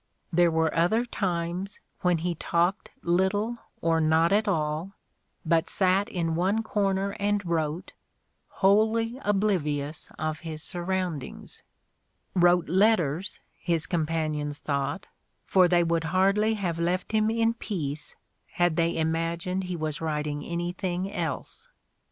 There 0.33 0.49
were 0.49 0.73
other 0.73 1.05
times 1.05 1.79
when 1.99 2.17
he 2.17 2.33
''talked 2.49 2.89
little 3.03 3.59
or 3.81 4.01
not 4.01 4.31
at 4.33 4.47
all, 4.47 4.93
but 5.45 5.69
sat 5.69 6.09
in 6.09 6.33
one 6.33 6.63
corner 6.63 7.11
and 7.19 7.45
wrote, 7.45 7.93
wholly 8.47 9.19
oblivious 9.23 10.09
of 10.17 10.39
his 10.39 10.63
surroundings"— 10.63 11.61
wrote 12.33 12.67
letters, 12.67 13.41
his 13.59 13.85
companions 13.85 14.57
thought, 14.57 15.05
for 15.45 15.67
they 15.67 15.83
would 15.83 16.05
hardly 16.05 16.55
have 16.55 16.79
left 16.79 17.11
him 17.11 17.29
in 17.29 17.53
peace 17.53 18.15
had 18.53 18.77
they 18.77 18.97
imagined 18.97 19.65
he 19.65 19.75
was 19.75 20.01
writing 20.01 20.43
anything 20.43 21.13
else. 21.13 21.67